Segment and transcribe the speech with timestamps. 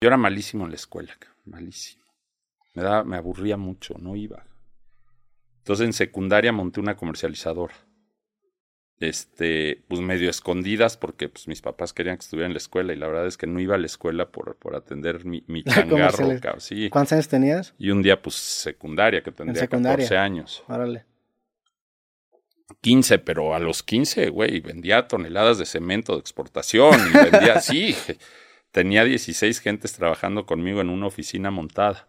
[0.00, 2.04] Yo era malísimo en la escuela, malísimo.
[2.74, 4.44] Me, da, me aburría mucho, no iba.
[5.58, 7.74] Entonces en secundaria monté una comercializadora.
[8.98, 12.96] Este, pues medio escondidas porque pues, mis papás querían que estuviera en la escuela y
[12.96, 16.28] la verdad es que no iba a la escuela por, por atender mi, mi changarro.
[16.60, 16.88] Sí.
[16.90, 17.74] ¿Cuántos años tenías?
[17.78, 20.04] Y un día pues secundaria, que tendría secundaria?
[20.04, 20.64] 14 años.
[20.68, 21.04] Órale.
[22.80, 27.94] 15, pero a los 15, güey, vendía toneladas de cemento de exportación y vendía, sí,
[28.76, 32.08] tenía 16 gentes trabajando conmigo en una oficina montada.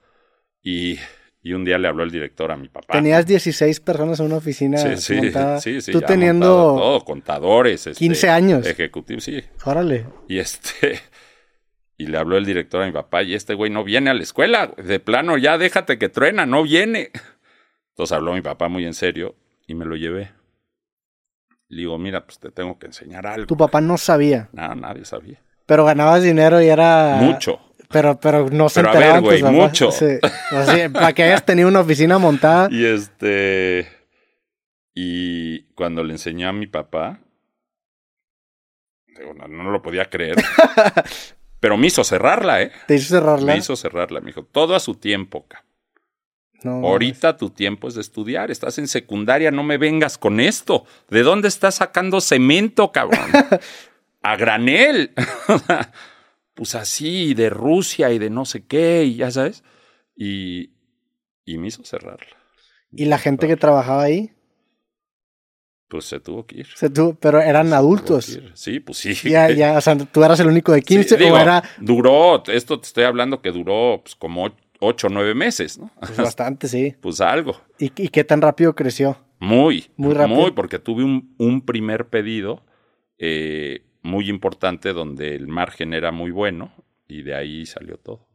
[0.62, 1.00] Y,
[1.42, 2.92] y, un día le habló el director a mi papá.
[2.92, 5.62] Tenías 16 personas en una oficina sí, sí, montada.
[5.62, 6.46] Sí, sí, Tú teniendo...
[6.46, 7.86] todo, contadores.
[7.86, 8.68] 15 este, años.
[8.68, 9.42] Ejecutivos, sí.
[9.64, 10.08] Órale.
[10.28, 11.00] Y este...
[11.96, 14.22] Y le habló el director a mi papá, y este güey no viene a la
[14.22, 17.12] escuela, de plano, ya déjate que truena, no viene.
[17.92, 20.32] Entonces habló mi papá muy en serio y me lo llevé.
[21.70, 23.48] Le digo, mira, pues te tengo que enseñar algo.
[23.48, 24.50] Tu papá no sabía.
[24.52, 25.42] No, nadie sabía.
[25.68, 27.18] Pero ganabas dinero y era.
[27.22, 27.60] Mucho.
[27.90, 29.92] Pero, pero no se Pero a ver, güey, mucho.
[29.92, 30.18] Sí.
[30.92, 32.70] para que hayas tenido una oficina montada.
[32.72, 33.88] Y este.
[34.96, 37.20] Y cuando le enseñé a mi papá,
[39.08, 40.38] digo, no, no, lo podía creer.
[41.60, 42.72] pero me hizo cerrarla, ¿eh?
[42.88, 43.54] ¿Te hizo cerrarla?
[43.54, 45.68] Me hizo cerrarla, me dijo, todo a su tiempo, cabrón.
[46.64, 50.86] Ahorita tu tiempo es de estudiar, estás en secundaria, no me vengas con esto.
[51.10, 53.30] ¿De dónde estás sacando cemento, cabrón?
[54.32, 55.14] a granel.
[56.54, 59.64] pues así, de Rusia y de no sé qué, y ya sabes.
[60.16, 60.72] Y,
[61.46, 62.36] y me hizo cerrarla.
[62.92, 64.32] ¿Y la gente que trabajaba ahí?
[65.88, 66.68] Pues se tuvo que ir.
[66.76, 68.40] Se tuvo, pero eran adultos.
[68.54, 69.14] Sí, pues sí.
[69.30, 71.64] Ya, ya, o sea, tú eras el único de 15 o era.
[71.80, 75.90] Duró, esto te estoy hablando que duró pues, como ocho o nueve meses, ¿no?
[76.00, 76.94] Pues bastante, sí.
[77.02, 77.62] pues algo.
[77.80, 79.18] ¿Y, qué tan rápido creció?
[79.40, 79.90] Muy.
[79.96, 80.38] Muy rápido.
[80.38, 82.64] Muy, porque tuve un, un primer pedido
[83.18, 86.72] eh, muy importante donde el margen era muy bueno
[87.08, 88.26] y de ahí salió todo.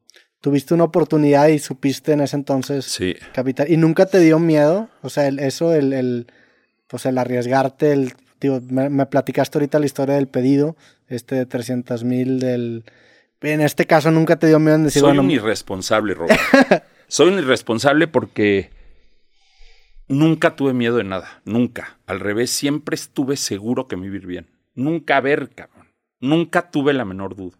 [0.41, 3.14] Tuviste una oportunidad y supiste en ese entonces sí.
[3.33, 3.70] capital.
[3.70, 4.89] ¿Y nunca te dio miedo?
[5.03, 6.27] O sea, el, eso, el, el,
[6.89, 10.77] pues el arriesgarte, el, digo, me, me, platicaste ahorita la historia del pedido,
[11.08, 12.85] este de 300 mil del
[13.42, 16.41] en este caso nunca te dio miedo en decir, Soy un irresponsable, Robert.
[17.08, 18.70] Soy un irresponsable porque
[20.08, 21.42] nunca tuve miedo de nada.
[21.45, 21.98] Nunca.
[22.07, 24.46] Al revés, siempre estuve seguro que me iba a ir bien.
[24.74, 25.88] Nunca ver, cabrón.
[26.20, 27.58] Nunca tuve la menor duda.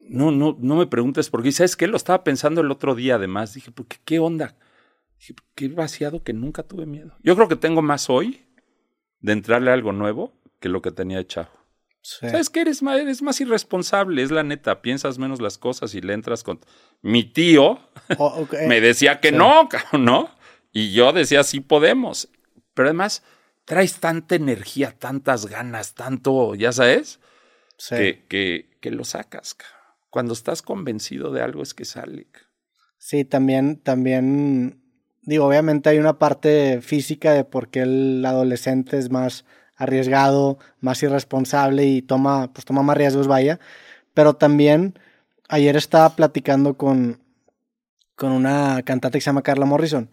[0.00, 1.52] no, no, no me preguntes por qué.
[1.52, 1.86] ¿Sabes qué?
[1.86, 3.54] Lo estaba pensando el otro día, además.
[3.54, 4.56] Dije, ¿por qué, ¿qué onda?
[5.18, 7.16] Dije, qué vaciado que nunca tuve miedo.
[7.22, 8.44] Yo creo que tengo más hoy
[9.20, 11.50] de entrarle a algo nuevo que lo que tenía de chavo.
[12.02, 12.60] ¿Sabes qué?
[12.60, 14.80] Eres más, eres más irresponsable, es la neta.
[14.80, 16.60] Piensas menos las cosas y le entras con.
[17.02, 17.80] Mi tío
[18.18, 20.30] oh, me decía que no, ¿no?
[20.72, 22.28] Y yo decía, sí podemos.
[22.74, 23.24] Pero además,
[23.66, 27.20] traes tanta energía, tantas ganas, tanto, ya sabes,
[27.90, 29.56] que, que, que, lo sacas.
[30.08, 32.28] Cuando estás convencido de algo es que sale.
[32.96, 34.80] Sí, también, también,
[35.22, 39.44] digo, obviamente hay una parte física de por qué el adolescente es más
[39.74, 43.58] arriesgado, más irresponsable y toma, pues toma más riesgos, vaya.
[44.14, 44.98] Pero también
[45.48, 47.20] ayer estaba platicando con,
[48.14, 50.08] con una cantante que se llama Carla Morrison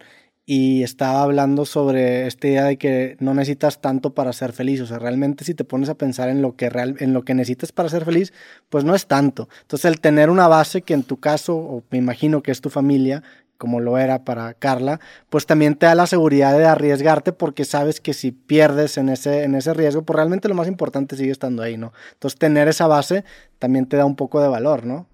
[0.46, 4.86] y estaba hablando sobre esta idea de que no necesitas tanto para ser feliz, o
[4.86, 7.72] sea, realmente si te pones a pensar en lo que real, en lo que necesitas
[7.72, 8.32] para ser feliz,
[8.68, 9.48] pues no es tanto.
[9.62, 12.68] Entonces, el tener una base que en tu caso, o me imagino que es tu
[12.68, 13.22] familia,
[13.56, 15.00] como lo era para Carla,
[15.30, 19.44] pues también te da la seguridad de arriesgarte porque sabes que si pierdes en ese,
[19.44, 21.92] en ese riesgo, pues realmente lo más importante sigue estando ahí, ¿no?
[22.12, 23.24] Entonces tener esa base
[23.58, 25.06] también te da un poco de valor, ¿no?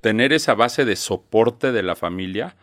[0.00, 2.56] tener esa base de soporte de la familia,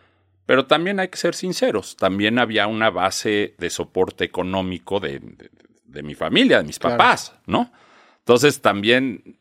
[0.46, 5.20] pero también hay que ser sinceros, también había una base de soporte económico de,
[6.02, 7.72] mi familia, de mis papás, ¿no?
[8.20, 9.38] Entonces también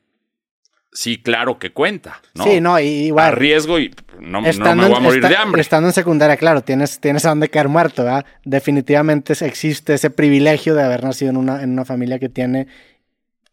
[0.91, 2.43] sí, claro que cuenta, ¿no?
[2.43, 3.27] Sí, no, igual.
[3.27, 5.61] A riesgo y no, me voy a morir de hambre.
[5.61, 8.25] Estando en secundaria, claro, tienes, tienes a dónde caer muerto, ¿verdad?
[8.43, 12.67] Definitivamente existe ese privilegio de haber nacido en una, en una familia que tiene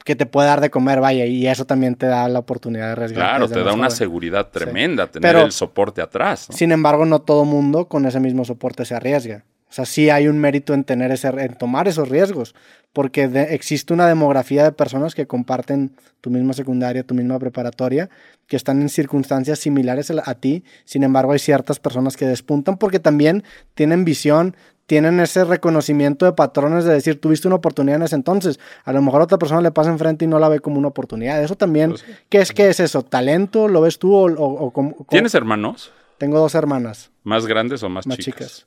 [0.04, 2.92] que te puede dar de comer, vaya, y eso también te da la oportunidad de
[2.92, 3.28] arriesgar.
[3.28, 6.48] Claro, te da una seguridad tremenda tener el soporte atrás.
[6.50, 9.44] Sin embargo, no todo mundo con ese mismo soporte se arriesga.
[9.72, 12.54] O sea, sí hay un mérito en tener ese, en tomar esos riesgos,
[12.92, 18.10] porque existe una demografía de personas que comparten tu misma secundaria, tu misma preparatoria,
[18.46, 20.62] que están en circunstancias similares a, ti.
[20.84, 24.56] Sin embargo, hay ciertas personas que despuntan porque también tienen visión,
[24.92, 28.60] tienen ese reconocimiento de patrones de decir, tuviste una oportunidad en ese entonces.
[28.84, 30.88] A lo mejor a otra persona le pasa enfrente y no la ve como una
[30.88, 31.42] oportunidad.
[31.42, 33.02] Eso también, pues ¿qué es, qué es eso?
[33.02, 33.68] ¿Talento?
[33.68, 34.14] ¿Lo ves tú?
[34.14, 35.90] O, ¿Tienes hermanos?
[36.18, 37.10] Tengo dos hermanas.
[37.22, 38.66] ¿Más grandes o más, más chicas?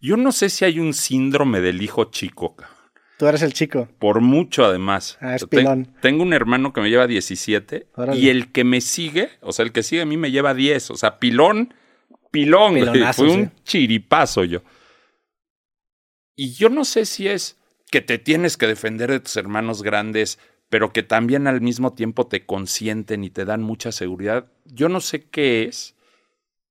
[0.00, 2.56] Yo no sé si hay un síndrome del hijo chico.
[3.18, 3.86] Tú eres el chico.
[3.98, 5.18] Por mucho, además.
[5.20, 5.92] Ah, es pilón.
[6.00, 8.18] tengo un hermano que me lleva 17 Órale.
[8.18, 10.90] y el que me sigue, o sea, el que sigue a mí me lleva 10.
[10.90, 11.74] O sea, pilón,
[12.34, 12.74] pilón.
[12.74, 13.40] Pilonazo, Fue sí.
[13.40, 14.62] un chiripazo yo.
[16.36, 17.58] Y yo no sé si es
[17.90, 20.38] que te tienes que defender de tus hermanos grandes,
[20.68, 24.50] pero que también al mismo tiempo te consienten y te dan mucha seguridad.
[24.64, 25.94] Yo no sé qué es,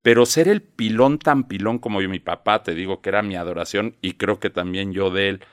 [0.01, 3.37] pero ser el pilón tan pilón como yo, mi papá, te digo que era mi
[3.37, 5.45] adoración y creo que también yo de él,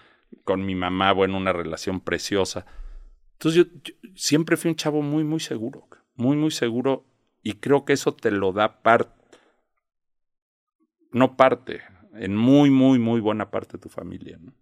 [0.42, 2.66] con mi mamá, bueno, una relación preciosa.
[3.34, 5.86] Entonces yo, yo siempre fui un chavo muy, muy seguro,
[6.16, 7.06] muy, muy seguro
[7.44, 9.19] y creo que eso te lo da parte,
[11.12, 11.80] no parte,
[12.14, 14.38] en muy, muy, muy buena parte de tu familia.
[14.40, 14.52] ¿no?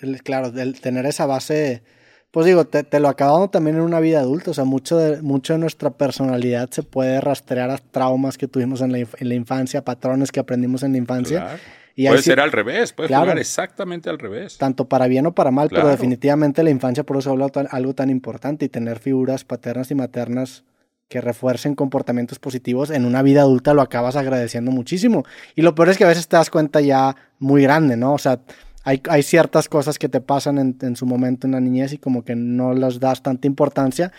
[0.00, 1.82] El- claro, el tener esa base,
[2.30, 5.22] pues digo, te, te lo acabamos también en una vida adulta, o sea, mucho de,
[5.22, 9.28] mucho de nuestra personalidad se puede rastrear a traumas que tuvimos en la, inf- en
[9.28, 11.40] la infancia, patrones que aprendimos en la infancia.
[11.40, 11.58] Claro.
[11.96, 13.24] Y puede sí- ser al revés, puede Claro.
[13.24, 14.56] jugar exactamente al revés.
[14.56, 18.08] tanto para bien o para mal, pero definitivamente la infancia por eso habla algo tan
[18.08, 20.62] importante y tener figuras paternas y maternas
[21.08, 25.24] que refuercen comportamientos positivos en una vida adulta lo acabas agradeciendo muchísimo.
[25.56, 28.12] Y lo peor es que a veces te das cuenta ya muy grande, ¿no?
[28.12, 28.40] O sea,
[28.84, 31.98] hay, hay ciertas cosas que te pasan en, en su momento en la niñez y
[31.98, 34.12] como que no les das tanta importancia,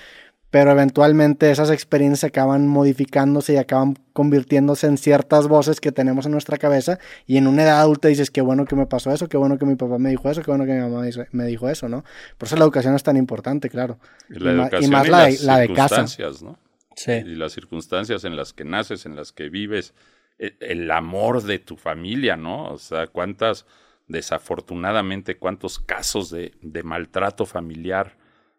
[0.49, 6.31] pero eventualmente esas experiencias acaban modificándose y acaban convirtiéndose en ciertas voces que tenemos en
[6.31, 6.97] nuestra cabeza
[7.27, 9.65] y en una edad adulta dices, qué bueno que me pasó eso, qué bueno que
[9.65, 11.03] mi papá me dijo eso, qué bueno que mi mamá
[11.33, 12.03] me dijo eso, ¿no?
[12.39, 13.99] Por eso la educación es tan importante, claro.
[14.27, 15.95] Y la y ma- y educación más y la de- las la de casa.
[16.41, 16.57] ¿no?
[16.99, 17.13] Sí.
[17.13, 19.93] y las circunstancias en las que naces, en las que vives,
[20.37, 22.65] e- el amor de tu familia, ¿no?
[22.65, 23.65] O sea, cuántas,
[24.07, 28.17] desafortunadamente, cuántos casos de, de maltrato familiar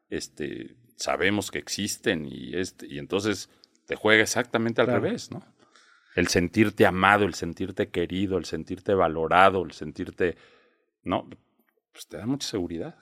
[0.08, 3.50] este, sabemos que existen y, este, y entonces
[3.86, 5.02] te juega exactamente al Claro.
[5.02, 5.44] revés, ¿no?
[6.16, 10.36] El sentirte amado, el sentirte querido, el sentirte valorado, el sentirte,
[11.04, 11.28] ¿no?
[11.92, 12.96] Pues te da mucha seguridad.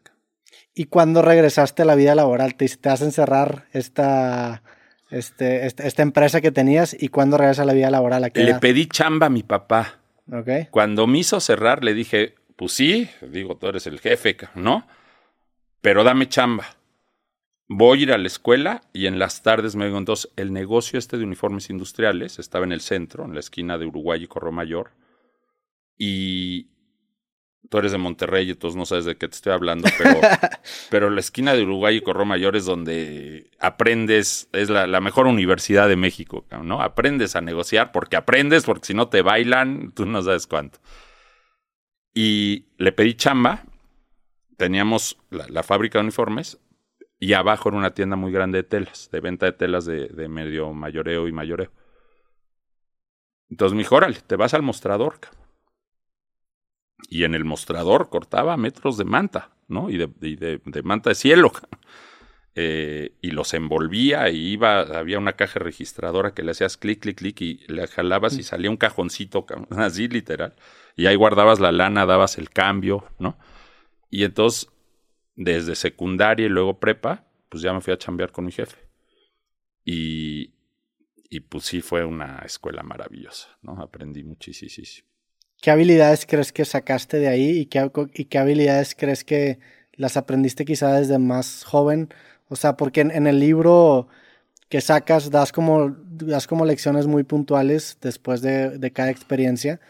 [0.74, 2.56] ¿Y cuando regresaste a la vida laboral?
[2.56, 4.62] ¿Te, te hacen cerrar esta,
[5.10, 8.24] este, esta, esta empresa que tenías y cuándo regresas a la vida laboral?
[8.24, 10.00] ¿A qué Le pedí chamba a mi papá.
[10.30, 10.70] Ok.
[10.70, 14.86] Cuando me hizo cerrar, le dije, pues sí, digo, tú eres el jefe, ¿no?
[15.80, 16.66] Pero dame chamba.
[17.68, 20.98] Voy a ir a la escuela y en las tardes me digo, entonces, el negocio
[20.98, 24.52] este de uniformes industriales estaba en el centro, en la esquina de Uruguay y Corro
[24.52, 24.92] Mayor.
[25.96, 26.70] Y
[27.68, 30.20] tú eres de Monterrey, entonces no sabes de qué te estoy hablando, pero,
[30.90, 35.26] pero la esquina de Uruguay y Corro Mayor es donde aprendes, es la, la mejor
[35.26, 36.82] universidad de México, ¿no?
[36.82, 40.78] Aprendes a negociar porque aprendes, porque si no te bailan, tú no sabes cuánto.
[42.14, 43.64] Y le pedí chamba,
[44.56, 46.58] teníamos la, la fábrica de uniformes
[47.20, 50.28] y abajo era una tienda muy grande de telas, de venta de telas de, de
[50.28, 51.70] medio mayoreo y mayoreo.
[53.50, 55.47] Entonces me dijo, órale, te vas al mostrador, cabrón.
[57.08, 59.90] Y en el mostrador cortaba metros de manta, ¿no?
[59.90, 61.52] Y de, y de, de manta de cielo.
[62.60, 67.16] Eh, y los envolvía y iba, había una caja registradora que le hacías clic, clic,
[67.16, 70.56] clic y le jalabas y salía un cajoncito, así literal.
[70.96, 73.38] Y ahí guardabas la lana, dabas el cambio, ¿no?
[74.10, 74.68] Y entonces,
[75.36, 78.76] desde secundaria y luego prepa, pues ya me fui a chambear con mi jefe.
[79.84, 80.54] Y,
[81.30, 83.80] y pues sí fue una escuela maravillosa, ¿no?
[83.80, 85.07] Aprendí muchísimo.
[85.60, 89.58] ¿Qué habilidades crees que sacaste de ahí y qué, y qué habilidades crees que
[89.94, 92.08] las aprendiste quizá desde más joven?
[92.48, 94.08] O sea, porque en, en el libro
[94.68, 99.80] que sacas das como, das como lecciones muy puntuales después de, de cada experiencia.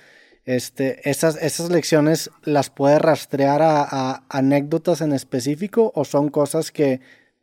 [0.44, 6.72] Este, esas, esas lecciones las puedes rastrear a, a anécdotas en específico o son cosas
[6.72, 7.00] que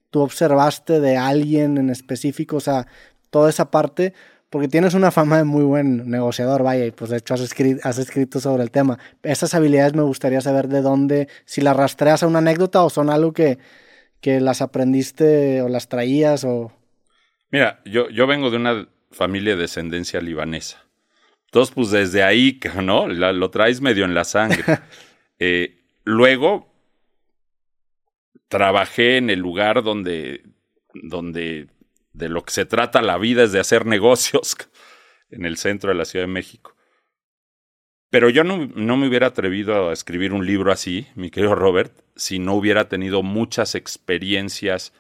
[0.10, 2.88] tú observaste de alguien en específico, o sea,
[3.30, 4.14] toda esa parte,
[4.50, 7.82] porque tienes una fama de muy buen negociador, vaya, y pues de hecho has escrito,
[7.84, 9.00] has escrito sobre el tema.
[9.24, 13.10] Esas habilidades me gustaría saber de dónde, si las rastreas a una anécdota o son
[13.10, 13.58] algo que,
[14.22, 16.72] que las aprendiste o las traías o...
[17.52, 20.84] Mira, yo, yo vengo de una familia de descendencia libanesa.
[21.46, 23.08] Entonces, pues desde ahí, ¿no?
[23.08, 24.64] La- lo traes medio en la sangre.
[25.38, 26.72] Eh, luego,
[28.48, 30.44] trabajé en el lugar donde,
[30.94, 31.68] donde
[32.16, 34.56] de lo que se trata la vida es de hacer negocios
[35.30, 36.76] en el centro de la Ciudad de México.
[38.10, 41.94] Pero yo no, no me hubiera atrevido a escribir un libro así, mi querido Robert,
[42.16, 44.94] si no hubiera tenido muchas experiencias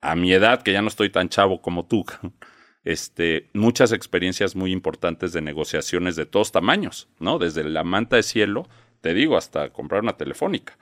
[0.00, 2.06] a mi edad, que ya no estoy tan chavo como tú,
[2.84, 7.38] este, muchas experiencias muy importantes de negociaciones de todos tamaños, ¿no?
[7.38, 8.66] Desde la manta de cielo,
[9.02, 10.78] te digo, hasta comprar una telefónica.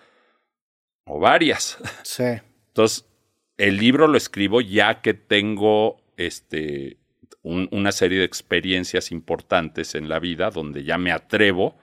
[1.06, 1.78] O varias.
[2.02, 2.24] Sí.
[2.68, 3.06] Entonces,
[3.56, 6.96] el libro lo escribo ya que tengo este,
[7.42, 11.76] un- una serie de experiencias importantes en la vida donde ya me atrevo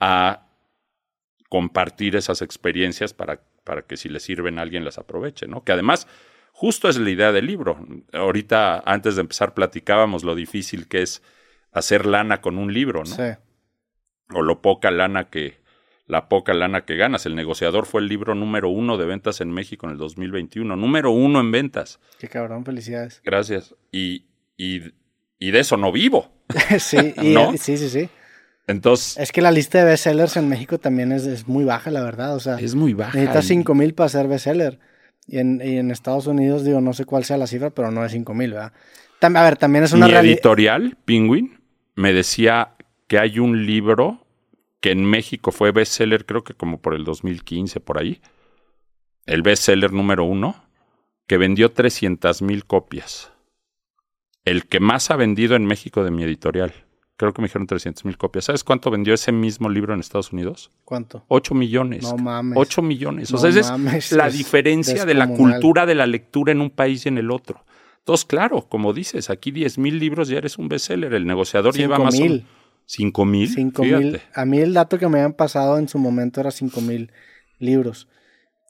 [0.00, 0.46] a
[1.48, 5.62] compartir esas experiencias para, para que si le sirven a alguien las aproveche, ¿no?
[5.62, 6.08] Que además,
[6.52, 7.78] justo es la idea del libro.
[8.12, 11.22] Ahorita, antes de empezar, platicábamos lo difícil que es
[11.70, 13.06] hacer lana con un libro, ¿no?
[13.14, 13.38] Sí.
[14.32, 15.60] O lo poca lana que,
[16.06, 17.24] la poca lana que ganas.
[17.26, 20.76] El negociador fue el libro número uno de ventas en México en el 2021.
[20.76, 21.98] Número uno en ventas.
[22.18, 23.20] Qué cabrón, felicidades.
[23.24, 23.74] Gracias.
[23.90, 24.82] Y, y,
[25.38, 26.30] y de eso no vivo.
[26.78, 27.52] sí, y- ¿No?
[27.56, 28.08] sí, sí, sí.
[28.66, 32.02] Entonces, Es que la lista de bestsellers en México también es, es muy baja, la
[32.02, 32.34] verdad.
[32.34, 33.12] O sea, es muy baja.
[33.18, 34.78] necesitas y- 5 mil para ser bestseller.
[35.26, 38.04] Y en, y en Estados Unidos, digo, no sé cuál sea la cifra, pero no
[38.04, 38.72] es 5 mil, ¿verdad?
[39.20, 40.34] Tam- a ver, también es una Mi realidad.
[40.34, 41.60] editorial, Penguin,
[41.94, 42.74] me decía
[43.06, 44.23] que hay un libro
[44.84, 48.20] que en México fue bestseller, creo que como por el 2015, por ahí.
[49.24, 50.62] El bestseller número uno,
[51.26, 53.32] que vendió 300 mil copias.
[54.44, 56.74] El que más ha vendido en México de mi editorial.
[57.16, 58.44] Creo que me dijeron 300 mil copias.
[58.44, 60.70] ¿Sabes cuánto vendió ese mismo libro en Estados Unidos?
[60.84, 61.24] ¿Cuánto?
[61.28, 62.02] 8 millones.
[62.02, 62.58] No mames.
[62.58, 63.30] 8 millones.
[63.30, 66.60] O No sea, esa es la es diferencia de la cultura de la lectura en
[66.60, 67.64] un país y en el otro.
[68.00, 71.14] Entonces, claro, como dices, aquí 10 mil libros ya eres un bestseller.
[71.14, 72.44] El negociador lleva más mil.
[72.86, 73.48] 5 mil.
[73.48, 74.04] 5 Fíjate.
[74.04, 74.20] mil.
[74.34, 77.10] A mí el dato que me habían pasado en su momento era 5 mil
[77.58, 78.08] libros.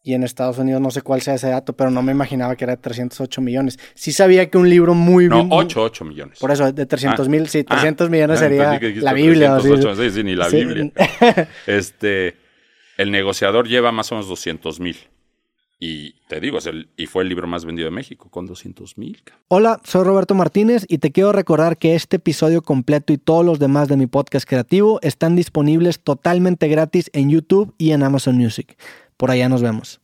[0.06, 2.64] Y en Estados Unidos no sé cuál sea ese dato, pero no me imaginaba que
[2.64, 3.78] era de 308 millones.
[3.94, 6.38] Sí sabía que un libro muy No, bien- 8, 8 millones.
[6.40, 9.54] Por eso, de 300 mil, sí, Ah, 300 millones ah, sería dijiste la Biblia.
[9.54, 9.68] o así.
[9.68, 10.56] 308, sí, sí, ni la Sí.
[10.59, 10.92] Biblia.
[11.66, 12.37] Este,
[12.99, 14.97] el negociador lleva más o menos 200 mil.
[15.81, 18.97] Y te digo, es el, y fue el libro más vendido de México, con 200
[18.97, 19.23] mil.
[19.49, 23.59] Hola, soy Roberto Martínez y te quiero recordar que este episodio completo y todos los
[23.59, 28.76] demás de mi podcast creativo están disponibles totalmente gratis en YouTube y en Amazon Music.
[29.16, 30.00] Por allá nos vemos.